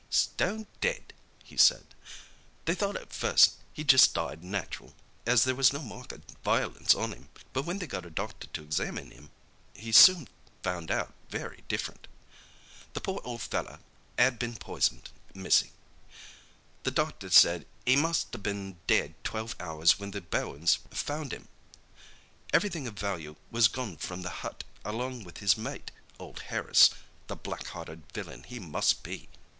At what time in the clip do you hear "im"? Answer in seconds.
7.13-7.29, 9.11-9.29, 21.31-21.47